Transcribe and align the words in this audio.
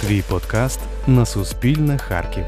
Твій 0.00 0.22
подкаст 0.28 0.80
на 1.06 1.26
Суспільне 1.26 1.98
Харків. 1.98 2.44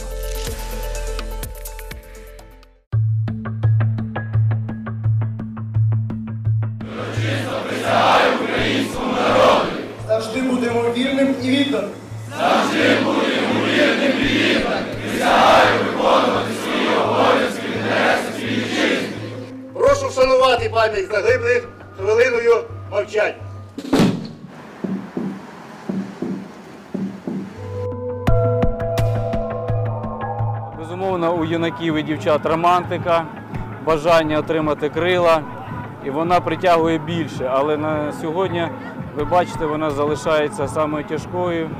Безумовно, 30.82 31.34
у 31.34 31.44
юнаків 31.44 31.94
і 31.94 32.02
дівчат 32.02 32.46
романтика, 32.46 33.24
бажання 33.86 34.38
отримати 34.38 34.88
крила, 34.88 35.40
і 36.04 36.10
вона 36.10 36.40
притягує 36.40 36.98
більше. 36.98 37.50
Але 37.52 37.76
на 37.76 38.12
сьогодні, 38.12 38.68
ви 39.16 39.24
бачите, 39.24 39.66
вона 39.66 39.90
залишається 39.90 40.68
самою 40.68 41.04
тяжкою 41.04 41.70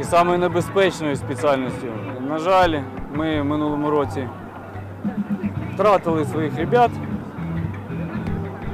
і 0.00 0.04
самою 0.04 0.38
небезпечною 0.38 1.16
спеціальністю. 1.16 1.86
На 2.28 2.38
жаль, 2.38 2.80
ми 3.14 3.40
в 3.40 3.44
минулому 3.44 3.90
році 3.90 4.28
втратили 5.74 6.24
своїх 6.24 6.56
ребят, 6.56 6.90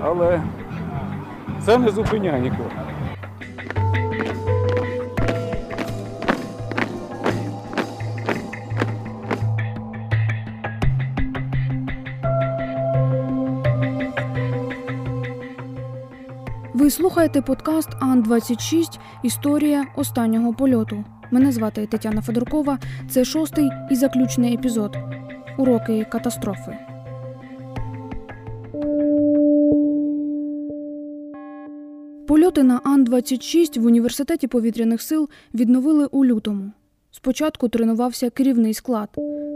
але 0.03 0.43
це 1.61 1.79
не 1.79 1.89
зупиняє 1.89 2.41
нікого. 2.41 2.71
Ви 16.77 16.91
слухаєте 16.91 17.43
подкаст 17.43 17.89
Ан-26 18.01 18.99
Історія 19.23 19.87
останнього 19.97 20.55
польоту. 20.55 21.05
Мене 21.31 21.53
звати 21.53 21.87
Тетяна 21.87 22.23
Федоркова. 22.23 22.79
Це 23.11 23.25
шостий 23.25 23.71
і 23.91 23.95
заключний 23.95 24.55
епізод. 24.55 24.97
Уроки 25.59 26.07
катастрофи. 26.13 26.79
Польоти 32.27 32.63
на 32.63 32.81
Ан-26 32.85 33.81
в 33.81 33.87
університеті 33.87 34.47
повітряних 34.47 35.03
сил 35.03 35.29
відновили 35.55 36.07
у 36.07 36.25
лютому. 36.25 36.73
Спочатку 37.17 37.69
тренувався 37.69 38.31
керівний 38.31 38.75
склад. 38.75 39.09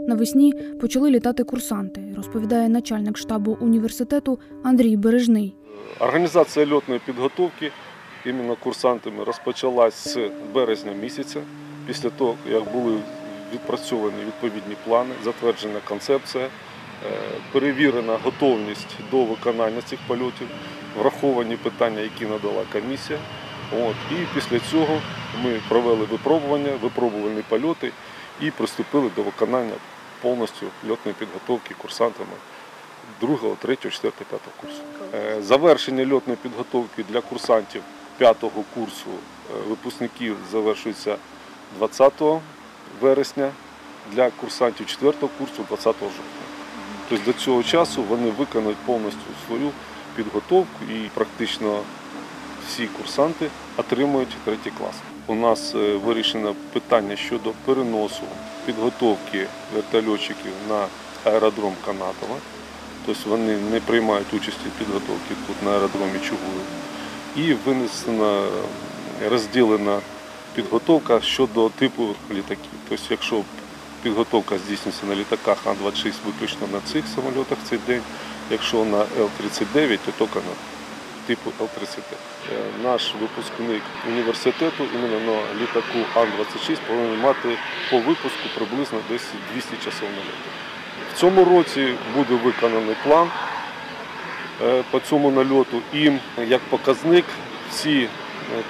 Навесні 0.07 0.53
почали 0.81 1.09
літати 1.09 1.43
курсанти, 1.43 2.01
розповідає 2.17 2.69
начальник 2.69 3.17
штабу 3.17 3.57
університету 3.61 4.39
Андрій 4.63 4.97
Бережний. 4.97 5.55
Організація 5.99 6.67
льотної 6.67 7.01
підготовки 7.05 7.71
іменно 8.25 8.55
курсантами 8.55 9.23
розпочалась 9.23 10.13
з 10.13 10.29
березня 10.53 10.91
місяця, 11.01 11.41
після 11.87 12.09
того, 12.09 12.35
як 12.51 12.71
були 12.73 12.97
відпрацьовані 13.53 14.25
відповідні 14.25 14.75
плани, 14.85 15.11
затверджена 15.23 15.79
концепція, 15.87 16.45
е, 16.45 16.49
перевірена 17.51 18.17
готовність 18.23 18.95
до 19.11 19.23
виконання 19.23 19.81
цих 19.81 19.99
польотів, 20.07 20.47
враховані 20.99 21.55
питання, 21.55 21.99
які 21.99 22.25
надала 22.25 22.63
комісія. 22.73 23.19
От. 23.71 23.95
І 24.11 24.15
після 24.33 24.59
цього 24.59 25.01
ми 25.43 25.61
провели 25.69 26.05
випробування, 26.05 26.71
випробувальні 26.81 27.41
польоти 27.49 27.91
і 28.41 28.51
приступили 28.51 29.11
до 29.15 29.23
виконання 29.23 29.73
повністю 30.21 30.65
льотної 30.89 31.15
підготовки 31.19 31.75
курсантами 31.77 32.33
2, 33.21 33.37
3, 33.59 33.75
4, 33.75 34.13
5 34.29 34.41
курсу. 34.61 34.81
Е, 35.13 35.41
Завершення 35.41 36.15
льотної 36.15 36.37
підготовки 36.41 37.03
для 37.09 37.21
курсантів 37.21 37.81
5 38.17 38.37
курсу 38.73 39.09
е, 39.09 39.69
випускників 39.69 40.37
завершується 40.51 41.15
20 41.77 42.13
вересня, 43.01 43.51
для 44.11 44.29
курсантів 44.29 44.85
4 44.85 45.13
курсу 45.37 45.65
20 45.69 45.95
жовтня. 45.99 46.45
Тобто 47.09 47.31
до 47.31 47.33
цього 47.33 47.63
часу 47.63 48.03
вони 48.03 48.29
виконують 48.29 48.77
повністю 48.77 49.19
свою 49.47 49.71
підготовку 50.15 50.85
і 50.89 51.09
практично 51.13 51.79
всі 52.67 52.87
курсанти 52.87 53.47
отримують 53.77 54.35
третій 54.45 54.71
клас. 54.77 54.95
У 55.27 55.35
нас 55.35 55.75
е, 55.75 55.95
вирішено 55.95 56.55
питання 56.73 57.15
щодо 57.15 57.51
переносу 57.65 58.23
підготовки 58.65 59.47
вертольотчиків 59.75 60.51
на 60.69 60.85
аеродром 61.31 61.73
Канатова. 61.85 62.35
Тобто 63.05 63.29
вони 63.29 63.57
не 63.57 63.79
приймають 63.79 64.33
участі 64.33 64.67
в 64.75 64.79
підготовці 64.79 65.29
тут 65.47 65.63
на 65.65 65.71
аеродромі 65.71 66.19
Чугуїв. 66.19 66.65
І 67.35 67.53
винесена 67.53 68.43
розділена 69.29 69.99
підготовка 70.55 71.21
щодо 71.21 71.69
типу 71.69 72.15
літаків. 72.31 72.71
Тобто, 72.89 73.05
якщо 73.09 73.41
підготовка 74.03 74.57
здійснюється 74.57 75.05
на 75.05 75.15
літаках 75.15 75.57
Ан-26 75.65 76.13
виключно 76.25 76.67
на 76.73 76.79
цих 76.91 77.05
самольотах 77.15 77.57
в 77.65 77.69
цей 77.69 77.79
день, 77.87 78.01
якщо 78.51 78.85
на 78.85 78.97
Л-39, 78.97 79.99
то 80.05 80.11
тільки 80.25 80.39
на 80.39 80.53
типу 81.31 81.51
Л-35. 81.59 81.99
Е, 82.51 82.83
Наш 82.83 83.13
випускник 83.21 83.81
університету 84.07 84.83
іменно 84.95 85.19
на 85.19 85.61
літаку 85.61 85.99
Ан-26 86.15 86.77
повинен 86.87 87.19
мати 87.19 87.57
по 87.89 87.97
випуску 87.97 88.49
приблизно 88.55 88.99
десь 89.09 89.27
200 89.53 89.75
часов 89.77 90.09
нальоту. 90.09 90.49
В 91.13 91.19
цьому 91.19 91.45
році 91.45 91.93
буде 92.15 92.35
виконаний 92.35 92.95
план 93.03 93.29
е, 94.61 94.83
по 94.91 94.99
цьому 94.99 95.31
нальоту. 95.31 95.81
І 95.93 96.11
як 96.47 96.61
показник 96.61 97.25
всі 97.69 98.01
е, 98.01 98.07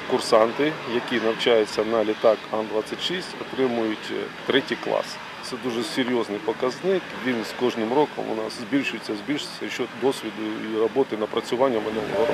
курсанти, 0.09 0.71
які 0.93 1.25
навчаються 1.25 1.83
на 1.83 2.03
літак 2.03 2.37
Ан-26, 2.51 3.23
отримують 3.41 4.11
третій 4.45 4.77
клас. 4.83 5.05
Це 5.43 5.55
дуже 5.63 5.83
серйозний 5.83 6.39
показник. 6.45 7.01
Він 7.27 7.35
з 7.43 7.53
кожним 7.59 7.89
роком 7.89 8.25
у 8.31 8.43
нас 8.43 8.53
збільшується, 8.69 9.13
збільшується 9.25 9.69
щодо 9.69 9.89
досвіду 10.01 10.33
і 10.75 10.79
роботи 10.79 11.17
напрацювання 11.17 11.79
минулого 11.79 12.19
року. 12.19 12.33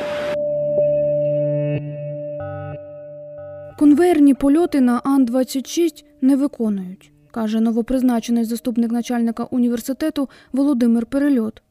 Конвейерні 3.79 4.34
польоти 4.34 4.81
на 4.81 5.01
Ан-26 5.03 6.03
не 6.22 6.35
виконують, 6.35 7.12
каже 7.31 7.59
новопризначений 7.59 8.44
заступник 8.44 8.91
начальника 8.91 9.44
університету 9.44 10.29
Володимир 10.51 11.06
Перельот. 11.06 11.62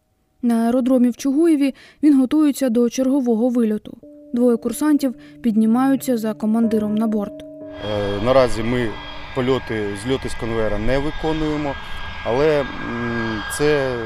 На 0.42 0.54
аеродромі 0.54 1.10
в 1.10 1.16
Чугуєві 1.16 1.74
він 2.02 2.20
готується 2.20 2.68
до 2.68 2.90
чергового 2.90 3.48
вильоту. 3.48 3.98
Двоє 4.32 4.56
курсантів 4.56 5.14
піднімаються 5.42 6.16
за 6.16 6.34
командиром 6.34 6.94
на 6.94 7.06
борт. 7.06 7.42
Е, 7.42 8.24
Наразі 8.24 8.62
ми 8.62 8.88
польоти 9.36 9.96
зльоти 10.04 10.28
з 10.28 10.34
конвейера 10.34 10.78
не 10.78 10.98
виконуємо, 10.98 11.74
але 12.24 12.64
це 13.58 13.96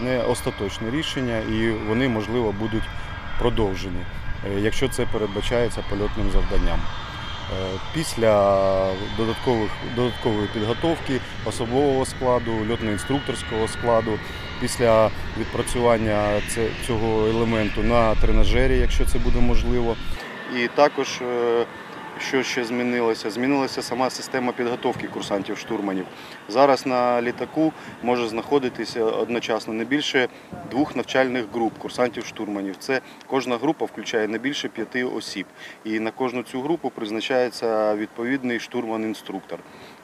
не 0.00 0.22
остаточне 0.22 0.90
рішення 0.90 1.38
і 1.38 1.70
вони, 1.70 2.08
можливо, 2.08 2.54
будуть 2.60 2.82
продовжені, 3.38 4.04
е, 4.46 4.60
якщо 4.60 4.88
це 4.88 5.06
передбачається 5.12 5.84
польотним 5.90 6.30
завданням. 6.30 6.80
Е, 6.80 7.78
Після 7.94 8.32
додаткових, 9.16 9.70
додаткової 9.96 10.48
підготовки 10.54 11.20
особового 11.44 12.06
складу, 12.06 12.52
льотно-інструкторського 12.70 13.68
складу, 13.68 14.18
після 14.60 15.10
відпрацювання 15.38 16.40
цього 16.86 17.26
елементу 17.26 17.82
на 17.82 18.14
тренажері, 18.14 18.78
якщо 18.78 19.04
це 19.04 19.18
буде 19.18 19.40
можливо. 19.40 19.96
І 20.56 20.68
також, 20.68 21.08
е, 21.22 21.66
що 22.20 22.42
ще 22.42 22.64
змінилося? 22.64 23.30
Змінилася 23.30 23.82
сама 23.82 24.10
система 24.10 24.52
підготовки 24.52 25.08
курсантів-штурманів. 25.08 26.04
Зараз 26.48 26.86
на 26.86 27.22
літаку 27.22 27.72
може 28.02 28.28
знаходитися 28.28 29.04
одночасно 29.04 29.74
не 29.74 29.84
більше 29.84 30.28
двох 30.70 30.96
навчальних 30.96 31.44
груп 31.52 31.72
курсантів-штурманів. 31.78 32.76
Це 32.78 33.00
кожна 33.26 33.56
група 33.56 33.84
включає 33.84 34.28
не 34.28 34.38
більше 34.38 34.68
п'яти 34.68 35.04
осіб. 35.04 35.46
І 35.84 36.00
на 36.00 36.10
кожну 36.10 36.42
цю 36.42 36.60
групу 36.60 36.90
призначається 36.90 37.94
відповідний 37.94 38.58
штурман-інструктор. 38.58 39.58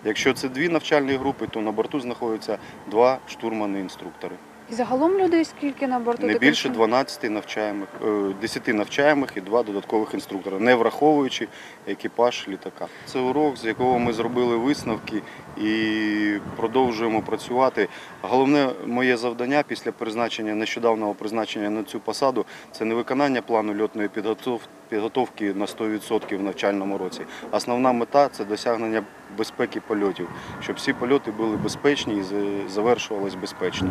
Якщо 0.04 0.32
це 0.32 0.48
дві 0.48 0.68
навчальні 0.68 1.12
групи, 1.12 1.46
то 1.50 1.60
на 1.60 1.72
борту 1.72 2.00
знаходяться 2.00 2.58
два 2.90 3.18
штурмани-інструктори. 3.28 4.36
І 4.70 4.74
загалом 4.74 5.18
людей 5.18 5.44
скільки 5.44 5.86
на 5.86 5.98
борту? 5.98 6.26
Не 6.26 6.38
більше 6.38 6.62
чином? 6.62 6.76
12 6.78 7.30
навчаємих, 7.30 7.88
е, 8.04 8.34
10 8.40 8.68
навчаємих 8.74 9.30
і 9.36 9.40
2 9.40 9.62
додаткових 9.62 10.14
інструктора, 10.14 10.58
не 10.58 10.74
враховуючи 10.74 11.48
екіпаж 11.86 12.46
літака. 12.48 12.86
Це 13.06 13.18
урок, 13.20 13.56
з 13.56 13.64
якого 13.64 13.98
ми 13.98 14.12
зробили 14.12 14.56
висновки 14.56 15.22
і 15.56 16.38
продовжуємо 16.56 17.22
працювати. 17.22 17.88
Головне 18.22 18.68
моє 18.86 19.16
завдання 19.16 19.62
після 19.68 19.92
призначення, 19.92 20.54
нещодавнього 20.54 21.14
призначення 21.14 21.70
на 21.70 21.82
цю 21.82 22.00
посаду 22.00 22.44
це 22.72 22.84
не 22.84 22.94
виконання 22.94 23.42
плану 23.42 23.82
льотної 23.82 24.08
підготов- 24.08 24.60
підготовки 24.88 25.54
на 25.54 25.66
100% 25.66 26.36
в 26.38 26.42
навчальному 26.42 26.98
році. 26.98 27.20
Основна 27.50 27.92
мета 27.92 28.28
це 28.28 28.44
досягнення 28.44 29.02
безпеки 29.38 29.80
польотів, 29.86 30.28
щоб 30.60 30.76
всі 30.76 30.92
польоти 30.92 31.30
були 31.30 31.56
безпечні 31.56 32.16
і 32.18 32.22
за- 32.22 32.68
завершувались 32.74 33.34
безпечно. 33.34 33.88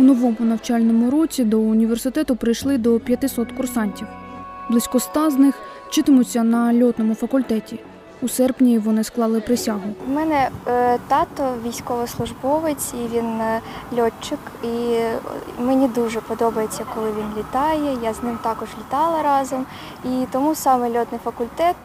У 0.00 0.02
новому 0.02 0.36
навчальному 0.40 1.10
році 1.10 1.44
до 1.44 1.60
університету 1.60 2.36
прийшли 2.36 2.78
до 2.78 3.00
500 3.00 3.52
курсантів. 3.52 4.06
Близько 4.70 4.98
ста 4.98 5.30
з 5.30 5.36
них 5.36 5.54
вчитимуться 5.88 6.42
на 6.42 6.84
льотному 6.84 7.14
факультеті. 7.14 7.78
У 8.22 8.28
серпні 8.28 8.78
вони 8.78 9.04
склали 9.04 9.40
присягу. 9.40 9.80
У 10.08 10.12
мене 10.12 10.48
е, 10.68 10.98
тато 11.08 11.54
військовослужбовець, 11.66 12.94
і 12.94 13.16
він 13.16 13.40
е, 13.40 13.60
льотчик. 13.98 14.38
І 14.64 14.98
мені 15.62 15.88
дуже 15.88 16.20
подобається, 16.20 16.84
коли 16.94 17.08
він 17.08 17.38
літає. 17.38 17.98
Я 18.02 18.14
з 18.14 18.22
ним 18.22 18.38
також 18.42 18.68
літала 18.78 19.22
разом. 19.22 19.66
І 20.04 20.26
тому 20.32 20.54
саме 20.54 20.88
льотний 20.88 21.20
факультет 21.24 21.76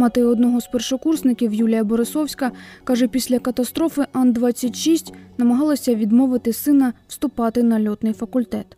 Мати 0.00 0.24
одного 0.24 0.60
з 0.60 0.66
першокурсників 0.66 1.54
Юлія 1.54 1.84
Борисовська 1.84 2.50
каже, 2.84 3.08
після 3.08 3.38
катастрофи 3.38 4.06
Ан-26 4.12 5.12
намагалася 5.38 5.94
відмовити 5.94 6.52
сина 6.52 6.92
вступати 7.08 7.62
на 7.62 7.90
льотний 7.90 8.12
факультет. 8.12 8.76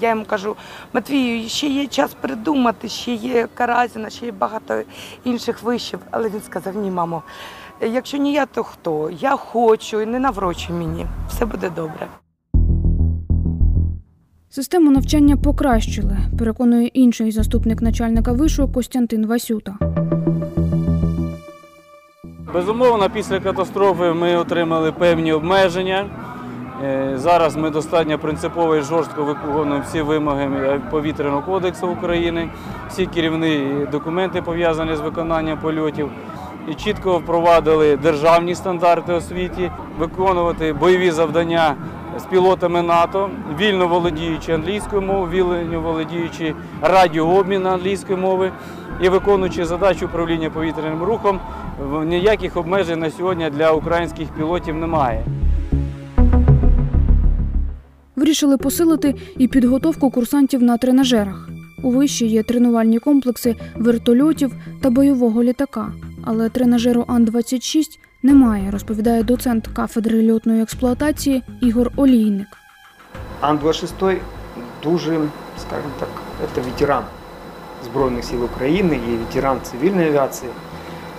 Я 0.00 0.10
йому 0.10 0.24
кажу, 0.24 0.56
Матвію, 0.92 1.48
ще 1.48 1.66
є 1.66 1.86
час 1.86 2.14
придумати, 2.20 2.88
ще 2.88 3.14
є 3.14 3.48
Каразіна, 3.54 4.10
ще 4.10 4.26
є 4.26 4.32
багато 4.32 4.82
інших 5.24 5.62
вишів. 5.62 5.98
Але 6.10 6.28
він 6.28 6.40
сказав: 6.46 6.76
ні, 6.76 6.90
мамо, 6.90 7.22
якщо 7.80 8.18
не 8.18 8.32
я, 8.32 8.46
то 8.46 8.64
хто? 8.64 9.10
Я 9.20 9.36
хочу 9.36 10.00
і 10.00 10.06
не 10.06 10.18
наврочуй 10.18 10.76
мені. 10.76 11.06
Все 11.28 11.46
буде 11.46 11.70
добре. 11.70 12.08
Систему 14.54 14.90
навчання 14.90 15.36
покращили, 15.36 16.16
переконує 16.38 16.86
інший 16.86 17.32
заступник 17.32 17.82
начальника 17.82 18.32
вишу 18.32 18.68
Костянтин 18.68 19.26
Васюта. 19.26 19.74
Безумовно, 22.54 23.10
після 23.10 23.40
катастрофи 23.40 24.12
ми 24.12 24.36
отримали 24.36 24.92
певні 24.92 25.32
обмеження. 25.32 26.06
Е, 26.84 27.12
Зараз 27.16 27.56
ми 27.56 27.70
достатньо 27.70 28.18
принципово 28.18 28.76
і 28.76 28.80
жорстко 28.82 29.24
виконуємо 29.24 29.84
всі 29.88 30.02
вимоги 30.02 30.80
повітряного 30.90 31.42
кодексу 31.42 31.88
України, 31.88 32.48
всі 32.88 33.06
керівні 33.06 33.86
документи 33.92 34.42
пов'язані 34.42 34.96
з 34.96 35.00
виконанням 35.00 35.58
польотів. 35.58 36.10
І 36.70 36.74
чітко 36.74 37.18
впровадили 37.18 37.96
державні 37.96 38.54
стандарти 38.54 39.12
освіті, 39.12 39.70
виконувати 39.98 40.72
бойові 40.72 41.10
завдання 41.10 41.76
з 42.18 42.22
пілотами 42.22 42.82
НАТО, 42.82 43.30
вільно 43.60 43.88
володіючи 43.88 44.52
англійською 44.52 45.02
мовою, 45.02 45.30
вільно 45.30 45.80
володіючи 45.80 46.54
радіообмін 46.80 47.66
англійської 47.66 48.18
мови 48.18 48.52
і 49.00 49.08
виконуючи 49.08 49.64
задачу 49.64 50.06
управління 50.06 50.50
повітряним 50.50 51.02
рухом, 51.02 51.40
ніяких 52.04 52.56
обмежень 52.56 52.98
на 52.98 53.10
сьогодні 53.10 53.50
для 53.50 53.72
українських 53.72 54.28
пілотів 54.28 54.74
немає. 54.74 55.24
Вирішили 58.16 58.56
посилити 58.56 59.14
і 59.38 59.48
підготовку 59.48 60.10
курсантів 60.10 60.62
на 60.62 60.76
тренажерах. 60.76 61.48
У 61.82 61.90
виші 61.90 62.26
є 62.26 62.42
тренувальні 62.42 62.98
комплекси 62.98 63.56
вертольотів 63.76 64.52
та 64.82 64.90
бойового 64.90 65.42
літака. 65.42 65.92
Але 66.24 66.48
тренажеру 66.48 67.04
Ан-26 67.08 67.98
немає, 68.24 68.70
розповідає 68.70 69.22
доцент 69.22 69.66
кафедри 69.66 70.32
льотної 70.32 70.62
експлуатації 70.62 71.42
Ігор 71.60 71.90
Олійник. 71.96 72.58
Ан-26 73.40 74.16
дуже, 74.82 75.20
скажімо 75.58 75.92
так, 76.00 76.08
це 76.54 76.60
ветеран 76.60 77.04
Збройних 77.84 78.24
сил 78.24 78.44
України 78.44 79.00
і 79.08 79.16
ветеран 79.16 79.58
цивільної 79.62 80.08
авіації, 80.08 80.50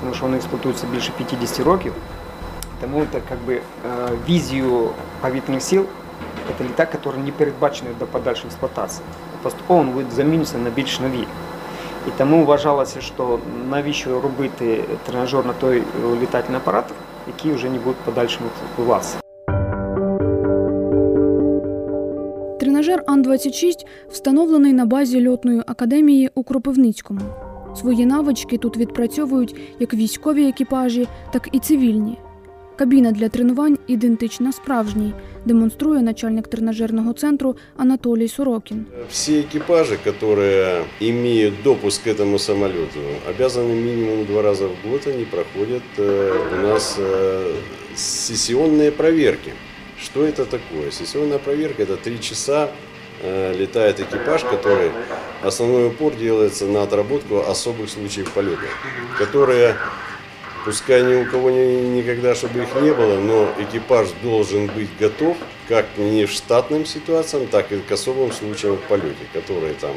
тому 0.01 0.13
що 0.13 0.25
він 0.25 0.33
експлуатується 0.33 0.87
більше 0.93 1.11
50 1.17 1.65
років. 1.65 1.93
Тому 2.81 3.03
це 3.11 3.21
якби, 3.31 3.55
е, 3.55 3.61
візію 4.29 4.89
повітряних 5.21 5.63
сил 5.63 5.85
це 6.57 6.63
літак, 6.63 6.89
який 7.05 7.23
не 7.23 7.31
передбачений 7.31 7.93
до 7.99 8.05
подальшої 8.05 8.47
експлуатації. 8.47 9.05
Поступово 9.41 9.83
він 9.83 9.91
буде 9.91 10.11
замінюватися 10.15 10.57
на 10.57 10.69
більш 10.69 10.99
нові. 10.99 11.27
І 12.07 12.11
тому 12.17 12.45
вважалося, 12.45 13.01
що 13.01 13.39
навіщо 13.69 14.21
робити 14.21 14.83
тренажер 15.05 15.45
на 15.45 15.53
той 15.53 15.83
літательний 16.21 16.57
апарат, 16.57 16.85
який 17.27 17.51
вже 17.51 17.69
не 17.69 17.79
буде 17.79 17.95
подальшому 18.05 18.49
експлуатуватися. 18.49 19.17
Тренажер 22.59 23.03
Ан-26 23.07 23.85
встановлений 24.09 24.73
на 24.73 24.85
базі 24.85 25.27
льотної 25.27 25.63
академії 25.67 26.31
у 26.35 26.43
Кропивницькому. 26.43 27.21
Свої 27.75 28.05
навички 28.05 28.57
тут 28.57 28.77
відпрацьовують 28.77 29.55
як 29.79 29.93
військові 29.93 30.49
екіпажі, 30.49 31.07
так 31.31 31.49
і 31.51 31.59
цивільні. 31.59 32.17
Кабіна 32.80 33.12
для 33.12 33.28
тренувань 33.28 33.78
ідентична 33.86 34.52
справжній, 34.52 35.12
демонструє 35.44 36.02
начальник 36.02 36.48
тренажерного 36.48 37.12
центру 37.12 37.56
Анатолій 37.76 38.28
Сорокін. 38.28 38.86
Все 39.10 39.32
экипажи, 39.32 39.98
которые 40.04 40.84
имеют 41.00 41.54
допуск 41.64 42.04
к 42.04 42.10
этому 42.10 42.38
самолету, 42.38 43.00
обязаны 43.28 43.74
минимум 43.74 44.24
два 44.24 44.42
раза 44.42 44.64
в 44.66 44.90
год 44.90 45.06
они 45.06 45.24
проходят 45.24 45.82
э, 45.98 46.32
у 46.54 46.66
нас 46.66 46.96
э, 46.98 47.52
сессионные 47.96 48.90
проверки. 48.90 49.52
Что 50.02 50.24
это 50.24 50.44
такое? 50.44 50.90
Сессионная 50.90 51.38
проверка 51.38 51.82
это 51.82 51.96
три 51.96 52.18
часа 52.20 52.70
э, 53.22 53.54
летает 53.58 54.00
экипаж, 54.00 54.44
который 54.44 54.90
основной 55.42 55.88
упор 55.88 56.14
делается 56.14 56.64
на 56.66 56.82
отработку 56.82 57.40
особых 57.50 57.90
случаев 57.90 58.30
полета, 58.32 58.68
которые 59.18 59.74
Пускай 60.65 61.03
ни 61.03 61.13
у 61.13 61.29
кого 61.29 61.51
ни- 61.51 61.99
никогда, 61.99 62.33
чтобы 62.33 62.63
их 62.63 62.73
не 62.81 62.91
было, 62.91 63.19
но 63.19 63.47
экипаж 63.59 64.07
должен 64.23 64.65
быть 64.65 64.89
готов 64.99 65.37
как 65.69 65.85
не 65.97 66.25
в 66.25 66.31
штатным 66.31 66.87
ситуациям, 66.87 67.45
так 67.45 67.71
и 67.71 67.77
к 67.77 67.91
особым 67.91 68.31
случаям 68.31 68.77
в 68.77 68.81
полете, 68.81 69.25
которые 69.31 69.75
там 69.75 69.91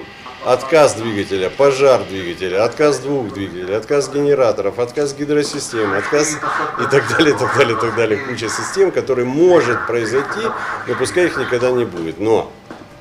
отказ 0.44 0.94
двигателя, 0.94 1.48
пожар 1.48 2.04
двигателя, 2.04 2.64
отказ 2.64 2.98
двух 2.98 3.32
двигателей, 3.32 3.76
отказ 3.76 4.12
генераторов, 4.12 4.78
отказ 4.78 5.14
гидросистемы, 5.14 5.96
отказ 5.96 6.34
и 6.34 6.90
так 6.90 7.04
далее, 7.16 7.34
так 7.36 7.56
далее, 7.56 7.76
так 7.76 7.96
далее. 7.96 8.18
Куча 8.18 8.50
систем, 8.50 8.90
которые 8.90 9.24
может 9.24 9.86
произойти, 9.86 10.48
но 10.86 10.94
пускай 10.96 11.26
их 11.26 11.38
никогда 11.38 11.70
не 11.70 11.86
будет. 11.86 12.20
Но 12.20 12.52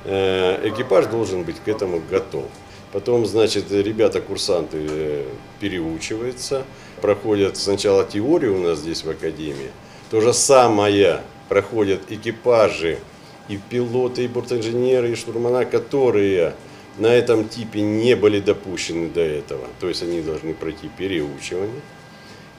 э, 0.06 0.70
экипаж 0.70 1.08
должен 1.08 1.44
быть 1.44 1.58
к 1.64 1.68
этому 1.68 2.02
готов. 2.10 2.46
Потом, 2.94 3.26
значит, 3.26 3.70
ребята-курсанты 3.72 4.78
э, 4.90 5.24
переучиваются, 5.60 6.64
проходят 7.02 7.58
сначала 7.58 8.06
теорию 8.06 8.58
у 8.58 8.60
нас 8.60 8.80
здесь 8.80 9.04
в 9.04 9.10
академии. 9.10 9.72
То 10.10 10.22
же 10.22 10.34
самое 10.34 11.22
проходят 11.50 12.02
экипажи 12.10 13.00
и 13.48 13.58
пилоты, 13.58 14.26
и 14.26 14.28
бортинженеры, 14.28 15.12
и 15.12 15.16
штурмана, 15.16 15.66
которые 15.66 16.54
на 16.98 17.08
этом 17.08 17.48
типе 17.48 17.82
не 17.82 18.16
были 18.16 18.40
допущены 18.40 19.10
до 19.10 19.22
этого. 19.22 19.68
То 19.80 19.88
есть 19.88 20.02
они 20.04 20.22
должны 20.22 20.54
пройти 20.54 20.90
переучивание. 20.98 21.82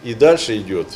И 0.04 0.14
дальше 0.14 0.56
идет 0.58 0.86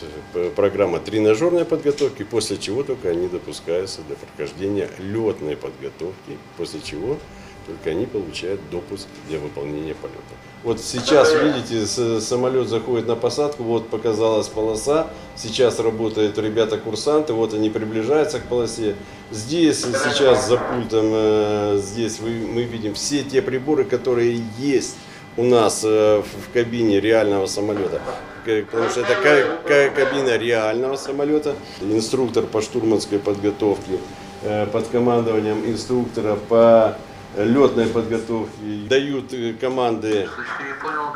программа 0.54 1.00
тренажерной 1.00 1.64
подготовки, 1.64 2.22
после 2.22 2.56
чего 2.56 2.84
только 2.84 3.08
они 3.08 3.26
допускаются 3.26 4.00
до 4.08 4.14
прохождения 4.14 4.88
летной 4.98 5.56
подготовки, 5.56 6.38
после 6.56 6.80
чего 6.80 7.18
только 7.66 7.90
они 7.90 8.06
получают 8.06 8.60
допуск 8.70 9.06
для 9.28 9.38
выполнения 9.38 9.94
полета. 9.94 10.18
Вот 10.64 10.80
сейчас, 10.80 11.34
видите, 11.34 11.86
самолет 12.20 12.68
заходит 12.68 13.08
на 13.08 13.16
посадку, 13.16 13.64
вот 13.64 13.88
показалась 13.88 14.46
полоса, 14.48 15.08
сейчас 15.36 15.80
работают 15.80 16.38
ребята-курсанты, 16.38 17.32
вот 17.32 17.52
они 17.52 17.68
приближаются 17.68 18.38
к 18.38 18.44
полосе. 18.44 18.94
Здесь 19.32 19.80
сейчас 19.82 20.48
за 20.48 20.58
пультом, 20.58 21.06
э, 21.12 21.80
здесь 21.82 22.20
вы- 22.20 22.46
мы 22.46 22.62
видим 22.62 22.94
все 22.94 23.22
те 23.24 23.42
приборы, 23.42 23.84
которые 23.84 24.40
есть 24.58 24.96
у 25.36 25.42
нас 25.44 25.82
э, 25.84 26.22
в 26.22 26.52
кабине 26.52 27.00
реального 27.00 27.46
самолета. 27.46 28.00
Потому 28.44 28.88
что 28.90 29.00
это 29.00 29.14
ка- 29.14 29.58
ка- 29.68 29.90
кабина 29.90 30.36
реального 30.36 30.96
самолета. 30.96 31.54
Инструктор 31.80 32.44
по 32.44 32.60
штурманской 32.60 33.18
подготовке 33.18 33.98
э, 34.42 34.66
под 34.66 34.86
командованием 34.88 35.64
инструктора 35.66 36.36
по 36.48 36.96
летной 37.36 37.86
подготовки, 37.86 38.50
дают 38.88 39.32
э, 39.32 39.54
команды, 39.54 40.28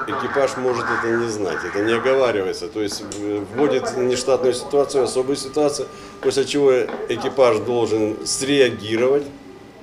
экипаж 0.07 0.57
может 0.57 0.85
это 0.85 1.17
не 1.17 1.29
знать, 1.29 1.59
это 1.65 1.85
не 1.85 1.93
оговаривается. 1.93 2.69
То 2.69 2.81
есть 2.83 3.03
э, 3.19 3.45
вводит 3.55 3.97
нештатную 3.97 4.55
ситуацию, 4.55 5.05
особую 5.05 5.37
ситуацию, 5.37 5.89
после 6.21 6.45
чего 6.45 6.73
экипаж 7.09 7.59
должен 7.59 8.27
среагировать, 8.27 9.25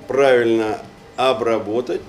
правильно 0.08 0.78
обработать 1.16 2.00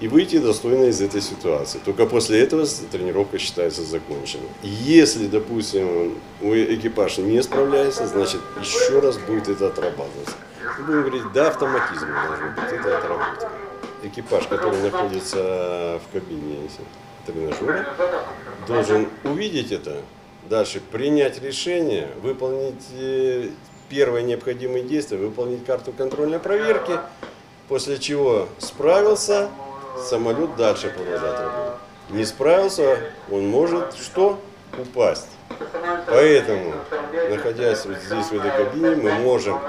и 0.00 0.08
выйти 0.08 0.38
достойно 0.38 0.84
из 0.84 1.00
этой 1.00 1.20
ситуации. 1.20 1.80
Только 1.84 2.06
после 2.06 2.40
этого 2.40 2.66
тренировка 2.90 3.38
считается 3.38 3.82
законченной. 3.82 4.48
Если, 4.62 5.26
допустим, 5.26 6.14
экипаж 6.40 7.18
не 7.18 7.42
справляется, 7.42 8.06
значит 8.06 8.40
еще 8.60 8.98
раз 9.00 9.18
будет 9.18 9.48
это 9.48 9.68
отрабатываться. 9.68 10.34
Мы 10.78 10.84
будем 10.84 11.00
говорить, 11.02 11.32
до 11.32 11.48
автоматизма 11.48 12.26
должно 12.26 12.46
быть 12.48 12.72
это 12.72 12.98
отработано. 12.98 13.50
Экипаж, 14.02 14.46
который 14.46 14.82
находится 14.82 16.00
в 16.06 16.12
кабине 16.12 16.68
тренажера, 17.26 17.86
должен 18.66 19.08
увидеть 19.24 19.72
это, 19.72 20.02
дальше 20.48 20.80
принять 20.80 21.42
решение, 21.42 22.08
выполнить 22.22 22.84
э, 22.92 23.48
первое 23.88 24.22
необходимое 24.22 24.82
действие, 24.82 25.20
выполнить 25.20 25.64
карту 25.64 25.92
контрольной 25.92 26.38
проверки, 26.38 26.98
после 27.68 27.98
чего 27.98 28.48
справился, 28.58 29.48
самолет 29.98 30.56
дальше 30.56 30.90
продолжает 30.90 31.38
работать. 31.40 31.80
Не 32.10 32.24
справился, 32.24 32.98
он 33.30 33.46
может 33.46 33.94
что? 33.94 34.38
Упасть. 34.78 35.28
Поэтому, 36.06 36.74
находясь 37.30 37.86
вот 37.86 37.96
здесь, 37.98 38.26
в 38.26 38.34
этой 38.34 38.50
кабине, 38.50 38.96
мы 38.96 39.12
можем 39.20 39.60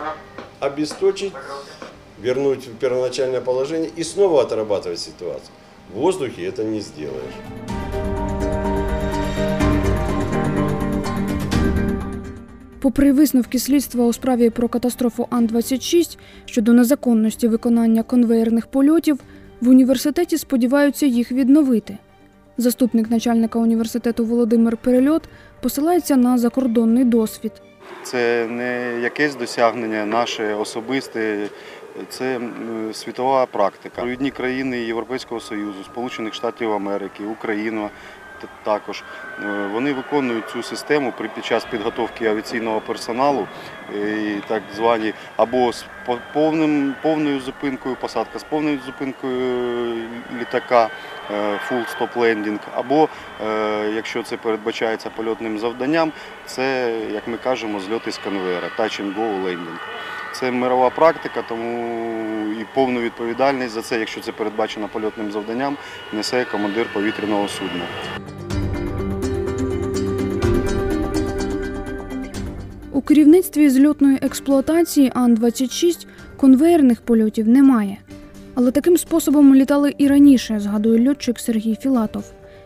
обесточить, 0.59 1.33
вернуть 2.19 2.67
в 2.67 2.75
первоначальное 2.77 3.41
положение 3.41 3.89
и 3.95 4.03
снова 4.03 4.41
отрабатывать 4.41 4.99
ситуацию. 4.99 5.51
В 5.93 5.99
воздухе 5.99 6.45
это 6.45 6.63
не 6.63 6.81
сделаешь. 6.81 7.35
Попри 12.79 13.11
висновки 13.11 13.59
слідства 13.59 14.05
у 14.05 14.13
справі 14.13 14.49
про 14.49 14.67
катастрофу 14.67 15.27
Ан-26 15.29 16.17
щодо 16.45 16.73
незаконності 16.73 17.47
виконання 17.47 18.03
конвеєрних 18.03 18.67
польотів, 18.67 19.19
в 19.61 19.69
університеті 19.69 20.37
сподіваються 20.37 21.05
їх 21.05 21.31
відновити. 21.31 21.97
Заступник 22.57 23.09
начальника 23.09 23.59
університету 23.59 24.25
Володимир 24.25 24.77
Перельот 24.77 25.23
посилається 25.61 26.15
на 26.15 26.37
закордонний 26.37 27.03
досвід. 27.03 27.51
Це 28.03 28.47
не 28.49 28.99
якесь 29.01 29.35
досягнення 29.35 30.05
наше 30.05 30.55
особисте, 30.55 31.47
це 32.09 32.39
світова 32.93 33.45
практика. 33.45 34.01
Провідні 34.01 34.31
країни 34.31 34.79
Європейського 34.79 35.41
Союзу, 35.41 35.83
Сполучених 35.83 36.33
Штатів 36.33 36.73
Америки, 36.73 37.23
Україна 37.23 37.89
також 38.63 39.03
е, 39.43 39.69
вони 39.73 39.93
виконують 39.93 40.49
цю 40.49 40.63
систему 40.63 41.13
під 41.35 41.45
час 41.45 41.65
підготовки 41.65 42.25
авіаційного 42.25 42.81
персоналу, 42.81 43.47
е, 43.95 44.41
так 44.47 44.63
звані 44.75 45.13
або 45.37 45.73
з 45.73 45.85
повним 46.33 46.95
повною 47.01 47.39
зупинкою, 47.39 47.95
посадка 47.95 48.39
з 48.39 48.43
повною 48.43 48.79
зупинкою 48.85 49.95
літака, 50.39 50.85
е, 50.85 50.89
full 51.29 51.85
stop 51.97 52.13
landing, 52.15 52.59
або 52.75 53.09
е, 53.45 53.91
якщо 53.95 54.23
це 54.23 54.37
передбачається 54.37 55.09
польотним 55.09 55.59
завданням, 55.59 56.11
це, 56.45 56.95
як 57.13 57.27
ми 57.27 57.37
кажемо, 57.37 57.79
зльоти 57.79 58.11
з 58.11 58.17
конвейера, 58.17 58.69
touch 58.77 59.01
and 59.01 59.15
go 59.15 59.43
landing. 59.45 59.79
Це 60.33 60.51
мирова 60.51 60.89
практика, 60.89 61.43
тому 61.49 62.51
і 62.61 62.65
повну 62.73 62.99
відповідальність 62.99 63.73
за 63.73 63.81
це, 63.81 63.99
якщо 63.99 64.21
це 64.21 64.31
передбачено 64.31 64.89
польотним 64.93 65.31
завданням, 65.31 65.77
несе 66.13 66.45
командир 66.45 66.87
повітряного 66.93 67.47
судна. 67.47 67.85
У 72.91 73.01
керівництві 73.01 73.69
зльотної 73.69 74.17
експлуатації 74.21 75.11
Ан-26 75.15 76.07
конвеєрних 76.37 77.01
польотів 77.01 77.47
немає. 77.47 77.97
Але 78.54 78.70
таким 78.70 78.96
способом 78.96 79.54
літали 79.54 79.94
і 79.98 80.08
раніше, 80.08 80.60
згадує 80.60 81.08
льотчик 81.08 81.38
Сергій 81.38 81.76
Філатов. 81.80 82.24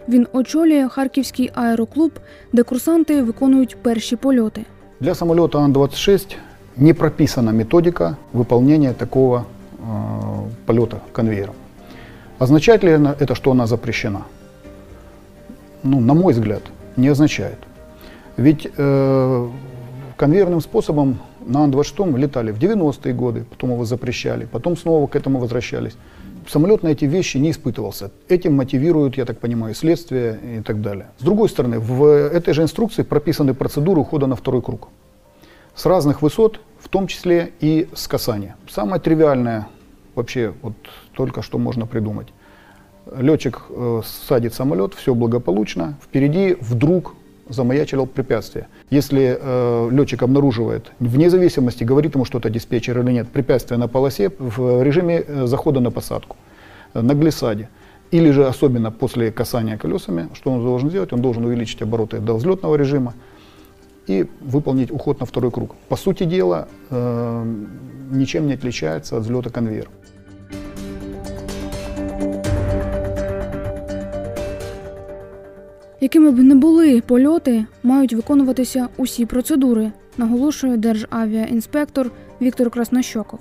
Він 0.08 0.26
очолює 0.32 0.88
Харківський 0.88 1.50
аероклуб, 1.54 2.12
де 2.52 2.62
курсанти 2.62 3.22
виконують 3.22 3.76
перші 3.82 4.16
польоти. 4.16 4.64
Для 5.00 5.14
самолета 5.14 5.58
Ан-26 5.58 6.36
не 6.76 6.94
прописана 6.94 7.52
методика 7.52 8.16
выполнения 8.34 8.92
такого 8.92 9.44
э, 9.78 10.48
полета 10.66 10.96
конвейером. 11.12 11.54
Означает 12.38 12.84
ли 12.84 12.92
она- 12.94 13.14
это, 13.20 13.34
что 13.34 13.50
она 13.50 13.66
запрещена? 13.66 14.20
Ну, 15.82 16.00
на 16.00 16.14
мой 16.14 16.32
взгляд, 16.32 16.62
не 16.96 17.10
означает. 17.10 17.58
Ведь 18.38 18.68
э, 18.78 19.48
конвейерным 20.16 20.60
способом 20.60 21.18
на 21.49 21.63
Ан-26 21.63 22.17
летали 22.17 22.51
в 22.51 22.59
90-е 22.59 23.13
годы, 23.13 23.43
потом 23.49 23.71
его 23.71 23.83
запрещали, 23.83 24.45
потом 24.45 24.77
снова 24.77 25.07
к 25.07 25.15
этому 25.15 25.39
возвращались. 25.39 25.97
Самолет 26.47 26.83
на 26.83 26.89
эти 26.89 27.05
вещи 27.05 27.37
не 27.37 27.51
испытывался. 27.51 28.11
Этим 28.27 28.55
мотивируют, 28.55 29.17
я 29.17 29.25
так 29.25 29.39
понимаю, 29.39 29.75
следствие 29.75 30.39
и 30.59 30.61
так 30.61 30.81
далее. 30.81 31.07
С 31.19 31.23
другой 31.23 31.49
стороны, 31.49 31.79
в 31.79 32.05
этой 32.05 32.53
же 32.53 32.63
инструкции 32.63 33.03
прописаны 33.03 33.53
процедуры 33.53 34.01
ухода 34.01 34.27
на 34.27 34.35
второй 34.35 34.61
круг. 34.61 34.89
С 35.75 35.85
разных 35.85 36.21
высот, 36.21 36.59
в 36.79 36.87
том 36.89 37.07
числе 37.07 37.51
и 37.59 37.87
с 37.93 38.07
касания. 38.07 38.55
Самое 38.69 39.01
тривиальное 39.01 39.67
вообще 40.15 40.53
вот 40.61 40.73
только 41.13 41.41
что 41.41 41.57
можно 41.57 41.85
придумать. 41.85 42.27
Летчик 43.15 43.61
э, 43.69 44.01
садит 44.27 44.53
самолет, 44.53 44.93
все 44.93 45.15
благополучно, 45.15 45.97
впереди 46.03 46.57
вдруг 46.59 47.15
замаячило 47.49 48.05
препятствие. 48.05 48.67
Если 48.89 49.37
э, 49.39 49.89
летчик 49.91 50.23
обнаруживает, 50.23 50.91
вне 50.99 51.29
зависимости, 51.29 51.83
говорит 51.83 52.15
ему 52.15 52.25
что-то 52.25 52.49
диспетчер 52.49 52.99
или 52.99 53.11
нет, 53.11 53.27
препятствие 53.29 53.77
на 53.77 53.87
полосе 53.87 54.31
в 54.39 54.83
режиме 54.83 55.23
э, 55.25 55.45
захода 55.47 55.79
на 55.79 55.91
посадку, 55.91 56.37
э, 56.93 57.01
на 57.01 57.13
глиссаде, 57.13 57.69
или 58.11 58.31
же 58.31 58.47
особенно 58.47 58.91
после 58.91 59.31
касания 59.31 59.77
колесами, 59.77 60.29
что 60.33 60.51
он 60.51 60.63
должен 60.63 60.89
сделать? 60.89 61.13
Он 61.13 61.21
должен 61.21 61.45
увеличить 61.45 61.81
обороты 61.81 62.19
до 62.19 62.35
взлетного 62.35 62.75
режима 62.75 63.13
и 64.07 64.25
выполнить 64.41 64.91
уход 64.91 65.19
на 65.19 65.25
второй 65.25 65.51
круг. 65.51 65.75
По 65.89 65.95
сути 65.95 66.23
дела, 66.23 66.67
э, 66.89 67.55
ничем 68.11 68.47
не 68.47 68.53
отличается 68.53 69.17
от 69.17 69.23
взлета 69.23 69.49
конвейера. 69.49 69.89
Якими 76.00 76.30
б 76.30 76.38
не 76.38 76.54
були 76.54 77.00
польоти, 77.00 77.66
мають 77.82 78.12
виконуватися 78.12 78.88
усі 78.96 79.26
процедури, 79.26 79.92
наголошує 80.16 80.76
державіаінспектор 80.76 82.10
Віктор 82.40 82.70
Краснощоков. 82.70 83.40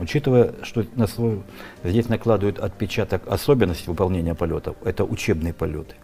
Учитывая, 0.00 0.52
что 0.62 0.84
на 0.96 1.06
свой, 1.06 1.42
здесь 1.84 2.08
накладывают 2.08 2.58
отпечаток 2.58 3.22
особенностей 3.26 3.90
выполнения 3.90 4.34
полетов, 4.34 4.74
это 4.84 5.04
учебные 5.04 5.52
полеты. 5.52 5.94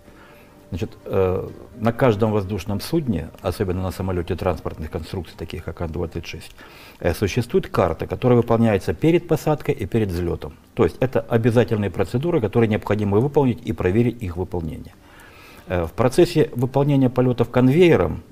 Значит, 0.71 0.91
э, 1.07 1.49
на 1.81 1.93
каждом 1.93 2.33
воздушном 2.33 2.81
судне, 2.81 3.29
особенно 3.41 3.83
на 3.83 3.91
самолете 3.91 4.37
транспортных 4.37 4.91
конструкций, 4.91 5.35
таких 5.39 5.65
как 5.65 5.81
Ан-26, 5.81 6.43
э, 7.01 7.15
существует 7.15 7.69
карта, 7.69 8.07
которая 8.07 8.37
выполняется 8.37 8.93
перед 8.93 9.27
посадкой 9.27 9.75
и 9.75 9.87
перед 9.87 10.11
взлетом. 10.11 10.53
То 10.75 10.85
есть 10.85 10.97
это 11.01 11.21
обязательные 11.21 11.91
процедуры, 11.91 12.41
которые 12.43 12.69
необходимо 12.69 13.19
выполнить 13.19 13.61
и 13.65 13.73
проверить 13.73 14.23
их 14.23 14.37
выполнение. 14.37 14.95
Э, 15.68 15.86
в 15.86 15.94
процессе 15.94 16.50
выполнения 16.56 17.10
полетов 17.10 17.50
конвейером, 17.50 18.24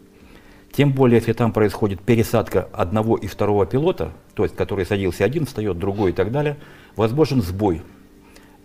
тем 0.72 0.92
более, 0.94 1.18
если 1.18 1.34
там 1.34 1.52
происходит 1.52 2.02
пересадка 2.02 2.68
одного 2.72 3.18
и 3.18 3.28
второго 3.28 3.66
пилота, 3.66 4.12
то 4.36 4.44
есть 4.44 4.56
который 4.56 4.86
садился 4.86 5.26
один, 5.26 5.46
встает 5.46 5.78
другой 5.78 6.12
и 6.12 6.14
так 6.14 6.32
далее, 6.32 6.58
возможен 6.96 7.42
сбой. 7.42 7.82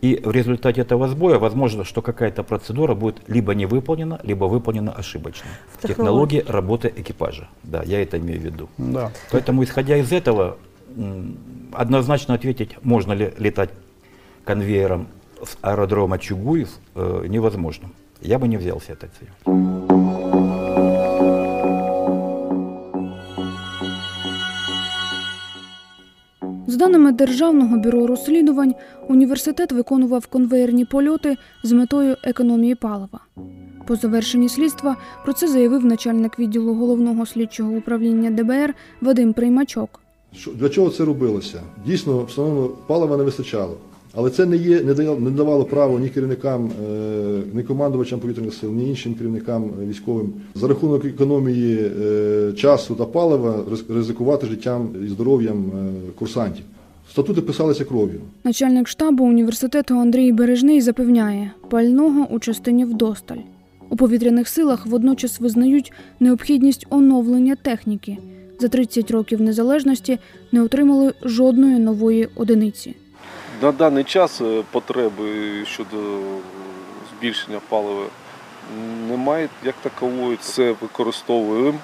И 0.03 0.21
в 0.23 0.31
результате 0.31 0.83
этого 0.83 1.09
сбоя 1.09 1.39
возможно, 1.39 1.85
что 1.85 2.03
какая-то 2.03 2.43
процедура 2.43 2.95
будет 2.95 3.23
либо 3.29 3.55
не 3.55 3.67
выполнена, 3.67 4.21
либо 4.23 4.45
выполнена 4.45 4.93
ошибочно. 4.93 5.47
В 5.79 5.87
технологии 5.87 6.45
работы 6.47 6.93
экипажа. 6.95 7.49
Да, 7.63 7.83
я 7.83 8.03
это 8.03 8.19
имею 8.19 8.41
в 8.41 8.45
виду. 8.45 8.69
Да. 8.77 9.11
Поэтому, 9.31 9.65
исходя 9.65 9.97
из 9.97 10.13
этого, 10.13 10.59
однозначно 11.73 12.35
ответить, 12.35 12.77
можно 12.83 13.15
ли 13.15 13.33
летать 13.39 13.71
конвейером 14.45 15.09
с 15.43 15.57
аэродрома 15.63 16.19
Чугуев, 16.19 16.71
э, 16.95 17.25
невозможно. 17.29 17.91
Я 18.23 18.39
бы 18.39 18.49
не 18.49 18.57
взялся 18.57 18.93
этой 18.93 19.09
целью. 19.19 19.33
З 26.67 26.77
даними 26.77 27.13
Державного 27.13 27.77
бюро 27.77 28.07
розслідувань, 28.07 28.75
університет 29.09 29.73
виконував 29.73 30.27
конвеєрні 30.27 30.85
польоти 30.85 31.37
з 31.63 31.73
метою 31.73 32.17
економії 32.23 32.75
палива. 32.75 33.21
По 33.87 33.97
завершенні 33.97 34.49
слідства 34.49 34.97
про 35.25 35.33
це 35.33 35.49
заявив 35.49 35.85
начальник 35.85 36.39
відділу 36.39 36.75
головного 36.75 37.27
слідчого 37.27 37.73
управління 37.73 38.31
ДБР 38.31 38.75
Вадим 39.01 39.33
Приймачок. 39.33 40.01
Для 40.55 40.69
чого 40.69 40.91
це 40.91 41.05
робилося? 41.05 41.63
Дійсно, 41.87 42.25
встановлено, 42.25 42.69
палива 42.87 43.17
не 43.17 43.23
вистачало. 43.23 43.77
Але 44.19 44.31
це 44.31 44.47
не, 44.47 44.57
є, 44.57 44.83
не, 44.83 45.31
давало 45.31 45.65
право 45.65 45.99
ні 45.99 46.09
керівникам, 46.09 46.71
е, 46.91 47.41
ні 47.55 47.63
командувачам 47.63 48.21
повітряних 48.21 48.55
сил, 48.55 48.73
ні 48.73 48.89
іншим 48.89 49.15
керівникам 49.15 49.71
військовим 49.89 50.33
за 50.55 50.69
рахунок 50.69 51.05
економії 51.05 51.91
е, 52.03 52.53
часу 52.53 52.95
та 52.95 53.05
палива 53.05 53.65
ризикувати 53.89 54.47
життям 54.47 54.89
і 55.05 55.09
здоров'ям 55.09 55.65
е, 55.67 56.11
курсантів. 56.19 56.65
Статути 57.11 57.41
писалися 57.41 57.85
кров'ю. 57.85 58.21
Начальник 58.45 58.89
штабу 58.89 59.25
університету 59.25 59.95
Андрій 59.95 60.33
Бережний 60.33 60.81
запевняє, 60.81 61.51
пального 61.71 62.27
у 62.31 62.39
частині 62.39 62.85
вдосталь. 62.85 63.39
У 63.91 63.97
повітряних 63.97 64.49
силах 64.49 64.87
водночас 64.87 65.41
визнають 65.41 65.93
необхідність 66.21 66.87
оновлення 66.91 67.57
техніки. 67.63 68.19
За 68.59 68.69
30 68.69 69.11
років 69.11 69.41
незалежності 69.41 70.19
не 70.53 70.63
отримали 70.63 71.13
жодної 71.23 71.79
нової 71.79 72.29
одиниці. 72.37 72.95
На 73.63 73.73
даний 73.73 74.05
час 74.05 74.41
е, 74.41 74.63
потреби 74.71 75.65
щодо 75.67 75.97
збільшення 77.11 77.61
палива 77.69 78.07
немає 79.09 79.49
як 79.65 79.75
такової. 79.83 80.37
Це 80.37 80.75
використовуємо 80.81 81.79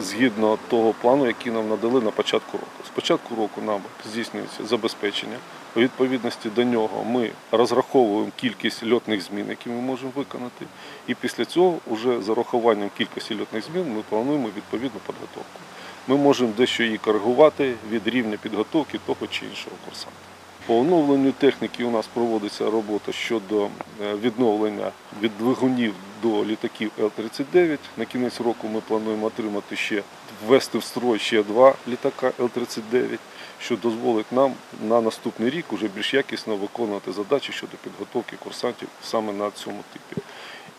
згідно 0.00 0.58
того 0.68 0.94
плану, 1.00 1.26
який 1.26 1.52
нам 1.52 1.68
надали 1.68 2.00
на 2.00 2.10
початку 2.10 2.52
року. 2.52 2.86
З 2.86 2.88
початку 2.88 3.34
року 3.34 3.60
нам 3.66 3.80
здійснюється 4.10 4.64
забезпечення. 4.64 5.36
У 5.76 5.80
відповідності 5.80 6.48
до 6.48 6.64
нього 6.64 7.04
ми 7.04 7.30
розраховуємо 7.52 8.30
кількість 8.36 8.86
льотних 8.86 9.22
змін, 9.22 9.46
які 9.48 9.70
ми 9.70 9.80
можемо 9.80 10.12
виконати. 10.14 10.66
І 11.06 11.14
після 11.14 11.44
цього, 11.44 11.78
вже 11.86 12.22
за 12.22 12.34
рахуванням 12.34 12.90
кількості 12.98 13.40
льотних 13.40 13.64
змін, 13.64 13.94
ми 13.96 14.02
плануємо 14.08 14.48
відповідну 14.56 15.00
підготовку. 15.06 15.60
Ми 16.08 16.16
можемо 16.16 16.52
дещо 16.56 16.82
її 16.82 16.98
коригувати 16.98 17.74
від 17.90 18.08
рівня 18.08 18.36
підготовки 18.42 18.98
того 19.06 19.26
чи 19.30 19.46
іншого 19.46 19.76
курсанта. 19.84 20.31
По 20.66 20.74
оновленню 20.74 21.32
техніки 21.32 21.84
у 21.84 21.90
нас 21.90 22.06
проводиться 22.06 22.70
робота 22.70 23.12
щодо 23.12 23.64
е, 23.64 24.14
відновлення 24.14 24.90
від 25.22 25.38
двигунів 25.38 25.94
до 26.22 26.44
літаків 26.44 26.90
Л-39. 26.98 27.78
На 27.96 28.04
кінець 28.04 28.40
року 28.40 28.68
ми 28.68 28.80
плануємо 28.80 29.26
отримати 29.26 29.76
ще 29.76 30.02
ввести 30.46 30.78
в 30.78 30.84
строй 30.84 31.18
ще 31.18 31.42
два 31.42 31.74
літака 31.88 32.32
Л-39, 32.40 33.18
що 33.60 33.76
дозволить 33.76 34.32
нам 34.32 34.52
на 34.88 35.00
наступний 35.00 35.50
рік 35.50 35.72
уже 35.72 35.88
більш 35.88 36.14
якісно 36.14 36.56
виконувати 36.56 37.12
задачі 37.12 37.52
щодо 37.52 37.76
підготовки 37.84 38.36
курсантів 38.36 38.88
саме 39.04 39.32
на 39.32 39.50
цьому 39.50 39.80
типі. 39.92 40.22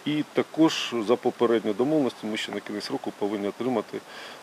І 0.05 0.23
також 0.33 0.93
за 1.07 1.15
попередньою 1.15 1.75
домовленістю 1.75 2.27
ми 2.27 2.37
ще 2.37 2.51
на 2.51 2.59
кінець 2.59 2.91
року 2.91 3.13
повинні 3.19 3.47
отримати 3.47 3.97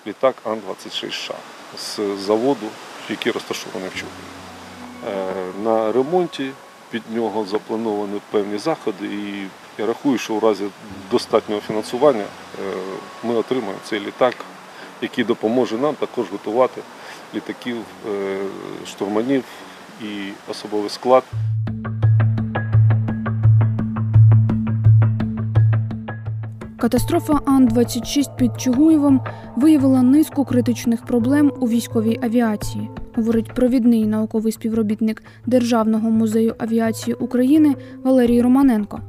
літак 0.07 0.37
Ан-26Ш 0.45 1.35
з 1.79 2.01
заводу, 2.27 2.67
який 3.11 3.33
розташований 3.33 3.89
в 3.89 3.95
Чугуї. 3.95 4.50
Е, 5.09 5.35
На 5.65 5.93
ремонті 5.93 6.51
під 6.91 7.03
нього 7.15 7.45
заплановані 7.45 8.21
певні 8.31 8.59
заходи, 8.59 9.07
і 9.07 9.47
я 9.79 9.87
рахую, 9.87 10.19
що 10.19 10.35
у 10.35 10.41
разі 10.41 10.65
достатнього 11.11 11.61
фінансування 11.61 12.25
е, 12.25 12.63
ми 13.25 13.35
отримаємо 13.35 13.79
цей 13.85 14.01
літак, 14.01 14.35
який 15.03 15.25
допоможе 15.25 15.79
нам 15.79 15.95
також 15.95 16.27
готувати 16.33 16.83
літаків 17.35 17.77
е, 18.09 18.39
штурманів 18.87 19.45
і 20.03 20.29
особовий 20.49 20.91
склад. 20.91 21.25
Катастрофа 26.81 27.41
Ан-26 27.47 28.37
під 28.37 28.61
Чугуєвом 28.61 29.21
виявила 29.57 30.03
низку 30.03 30.45
критичних 30.45 31.05
проблем 31.05 31.53
у 31.61 31.69
військовій 31.69 32.19
авіації, 32.23 32.91
говорить 33.15 33.55
провідний 33.55 34.07
науковий 34.07 34.53
співробітник 34.53 35.23
Державного 35.47 36.11
музею 36.11 36.55
авіації 36.59 37.15
України 37.15 37.75
Валерій 38.05 38.43
Романенко. 38.43 39.01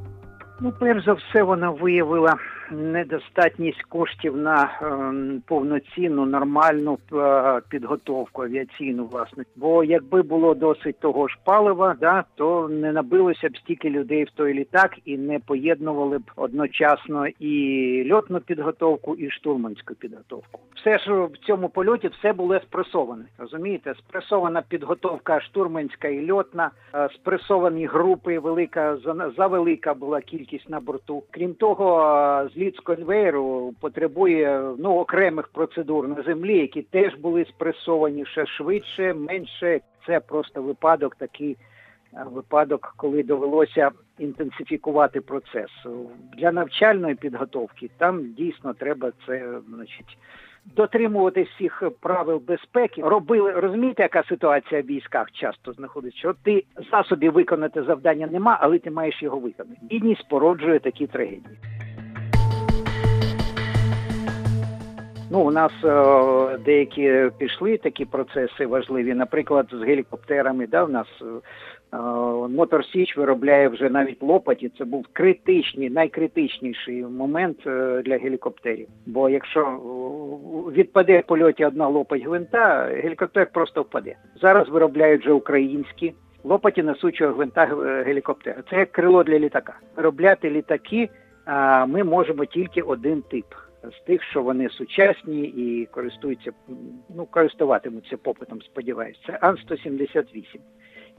Ну, 0.61 0.73
перш 0.79 1.05
за 1.05 1.13
все, 1.13 1.43
вона 1.43 1.69
виявила 1.69 2.35
недостатність 2.71 3.81
коштів 3.83 4.37
на 4.37 4.79
ем, 4.81 5.41
повноцінну 5.47 6.25
нормальну 6.25 6.97
е, 7.13 7.61
підготовку 7.69 8.43
авіаційну, 8.43 9.05
власне. 9.05 9.43
Бо 9.55 9.83
якби 9.83 10.21
було 10.21 10.53
досить 10.53 10.99
того 10.99 11.27
ж 11.27 11.37
палива, 11.43 11.95
да, 12.01 12.23
то 12.35 12.67
не 12.69 12.91
набилося 12.91 13.49
б 13.49 13.57
стільки 13.57 13.89
людей 13.89 14.23
в 14.23 14.29
той 14.29 14.53
літак 14.53 14.91
і 15.05 15.17
не 15.17 15.39
поєднували 15.39 16.17
б 16.17 16.31
одночасно 16.35 17.27
і 17.39 18.13
льотну 18.13 18.39
підготовку, 18.39 19.15
і 19.15 19.29
штурманську 19.31 19.95
підготовку. 19.95 20.59
Все 20.75 20.97
ж 20.97 21.13
в 21.13 21.37
цьому 21.37 21.69
польоті 21.69 22.07
все 22.07 22.33
було 22.33 22.59
спресоване. 22.59 23.25
Розумієте, 23.37 23.93
спресована 23.93 24.61
підготовка 24.69 25.41
штурманська 25.41 26.07
і 26.07 26.31
льотна, 26.31 26.71
е, 26.95 27.09
спресовані 27.15 27.85
групи, 27.85 28.39
велика 28.39 28.97
за- 28.97 29.31
завелика 29.37 29.93
була 29.93 30.21
кількість 30.21 30.69
на 30.69 30.79
борту. 30.79 31.23
Крім 31.31 31.53
того, 31.53 32.01
е, 32.01 32.49
зліт 32.61 32.75
з 32.75 32.79
конвейеру 32.79 33.73
потребує 33.79 34.73
ну 34.79 34.89
окремих 34.95 35.47
процедур 35.47 36.07
на 36.07 36.23
землі, 36.23 36.57
які 36.57 36.81
теж 36.81 37.15
були 37.15 37.45
спресовані 37.45 38.25
ще 38.25 38.45
швидше, 38.45 39.13
менше. 39.13 39.79
Це 40.07 40.19
просто 40.19 40.61
випадок 40.61 41.15
такий. 41.15 41.57
е, 42.13 42.25
Випадок, 42.31 42.93
коли 42.97 43.23
довелося 43.23 43.91
інтенсифікувати 44.19 45.21
процес 45.21 45.69
для 46.37 46.51
навчальної 46.51 47.15
підготовки, 47.15 47.89
там 47.97 48.33
дійсно 48.37 48.73
треба 48.73 49.11
це, 49.27 49.59
значить, 49.75 50.17
дотримуватись 50.75 51.47
всіх 51.49 51.83
правил 51.99 52.41
безпеки. 52.47 53.01
Робили 53.01 53.51
розумієте, 53.51 54.03
яка 54.03 54.23
ситуація 54.23 54.81
в 54.81 54.85
військах 54.85 55.31
часто 55.31 55.73
знаходиться? 55.73 56.19
Що 56.19 56.33
ти 56.43 56.63
засобів 56.91 57.33
виконати 57.33 57.83
завдання 57.83 58.27
нема, 58.27 58.57
але 58.61 58.79
ти 58.79 58.91
маєш 58.91 59.23
його 59.23 59.39
виконати. 59.39 59.79
Бідність 59.81 60.29
породжує 60.29 60.79
такі 60.79 61.07
трагедії. 61.07 61.57
Ну, 65.33 65.39
у 65.39 65.51
нас 65.51 65.71
е, 65.83 66.57
деякі 66.65 67.29
пішли 67.37 67.77
такі 67.77 68.05
процеси 68.05 68.65
важливі. 68.65 69.13
Наприклад, 69.13 69.67
з 69.71 69.83
гелікоптерами. 69.83 70.67
Да, 70.67 70.83
у 70.83 70.87
нас 70.87 71.07
е, 71.93 71.97
Мотор 72.49 72.85
Січ 72.85 73.17
виробляє 73.17 73.67
вже 73.67 73.89
навіть 73.89 74.23
лопаті. 74.23 74.71
Це 74.77 74.85
був 74.85 75.05
критичний, 75.13 75.89
найкритичніший 75.89 77.03
момент 77.03 77.57
е, 77.67 78.01
для 78.05 78.17
гелікоптерів. 78.17 78.87
Бо 79.05 79.29
якщо 79.29 79.61
е, 79.61 80.71
відпаде 80.71 81.19
в 81.19 81.23
польоті 81.23 81.65
одна 81.65 81.87
лопать 81.87 82.25
гвинта, 82.25 82.89
гелікоптер 83.03 83.47
просто 83.53 83.81
впаде. 83.81 84.15
Зараз 84.41 84.69
виробляють 84.69 85.21
вже 85.21 85.31
українські 85.31 86.13
лопаті 86.43 86.83
несучого 86.83 87.33
гвинта 87.33 87.63
е, 87.63 88.03
гелікоптера. 88.03 88.63
Це 88.69 88.75
як 88.75 88.91
крило 88.91 89.23
для 89.23 89.39
літака. 89.39 89.73
Виробляти 89.95 90.49
літаки 90.49 91.09
а, 91.45 91.85
ми 91.85 92.03
можемо 92.03 92.45
тільки 92.45 92.81
один 92.81 93.21
тип 93.21 93.45
з 93.83 94.05
тих, 94.05 94.23
що 94.23 94.43
вони 94.43 94.69
сучасні 94.69 95.41
і 95.41 95.85
користуються, 95.85 96.51
ну 97.15 97.25
користуватимуться 97.25 98.17
попитом, 98.17 98.61
сподіваюся. 98.61 99.19
Це 99.25 99.37
Ан-178. 99.41 100.59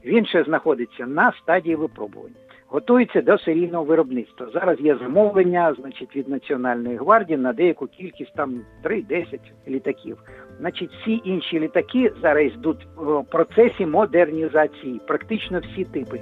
Він 0.05 0.25
ще 0.25 0.43
знаходиться 0.43 1.05
на 1.05 1.31
стадії 1.31 1.75
випробування. 1.75 2.35
Готується 2.67 3.21
до 3.21 3.37
серійного 3.37 3.83
виробництва. 3.83 4.47
Зараз 4.53 4.79
є 4.79 4.95
замовлення, 4.95 5.75
значить, 5.79 6.15
від 6.15 6.29
Національної 6.29 6.97
гвардії 6.97 7.37
на 7.37 7.53
деяку 7.53 7.87
кількість 7.87 8.35
там 8.35 8.61
3-10 8.83 9.39
літаків. 9.67 10.17
Значить, 10.59 10.91
всі 10.91 11.21
інші 11.23 11.59
літаки 11.59 12.13
зараз 12.21 12.53
йдуть 12.53 12.87
в 12.95 13.23
процесі 13.23 13.85
модернізації, 13.85 15.01
практично 15.07 15.59
всі 15.59 15.85
типи. 15.85 16.21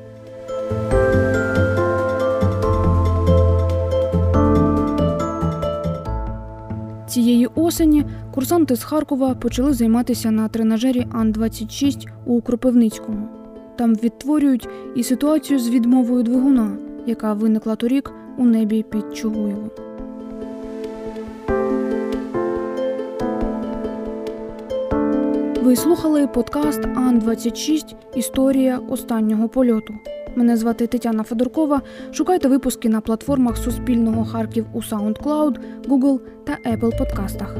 Цієї 7.11 7.47
осені 7.55 8.05
курсанти 8.33 8.75
з 8.75 8.83
Харкова 8.83 9.35
почали 9.35 9.73
займатися 9.73 10.31
на 10.31 10.47
тренажері 10.47 11.07
Ан-26 11.11 12.07
у 12.25 12.41
Кропивницькому. 12.41 13.27
Там 13.77 13.95
відтворюють 13.95 14.69
і 14.95 15.03
ситуацію 15.03 15.59
з 15.59 15.69
відмовою 15.69 16.23
двигуна, 16.23 16.77
яка 17.05 17.33
виникла 17.33 17.75
торік 17.75 18.11
у 18.37 18.45
небі 18.45 18.83
під 18.83 19.17
Чугуєвом. 19.17 19.69
Ви 25.63 25.75
слухали 25.75 26.27
подкаст 26.27 26.85
Ан-26 26.85 27.95
Історія 28.15 28.79
останнього 28.89 29.49
польоту. 29.49 29.93
Мене 30.35 30.57
звати 30.57 30.87
Тетяна 30.87 31.23
Федоркова. 31.23 31.81
Шукайте 32.11 32.47
випуски 32.47 32.89
на 32.89 33.01
платформах 33.01 33.57
Суспільного 33.57 34.25
Харків 34.25 34.65
у 34.73 34.81
SoundCloud, 34.81 35.55
Google 35.87 36.19
та 36.43 36.57
Apple 36.71 36.97
подкастах. 36.97 37.55